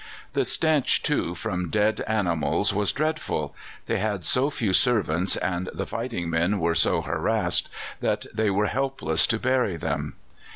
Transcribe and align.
The 0.33 0.45
stench, 0.45 1.03
too, 1.03 1.35
from 1.35 1.69
dead 1.69 2.01
animals 2.07 2.73
was 2.73 2.91
dreadful: 2.91 3.53
they 3.85 3.99
had 3.99 4.25
so 4.25 4.49
few 4.49 4.73
servants, 4.73 5.35
and 5.35 5.69
the 5.75 5.85
fighting 5.85 6.27
men 6.27 6.59
were 6.59 6.73
so 6.73 7.03
harassed, 7.03 7.69
that 7.99 8.25
they 8.33 8.49
were 8.49 8.65
helpless 8.65 9.27
to 9.27 9.37
bury 9.37 9.77
them. 9.77 10.15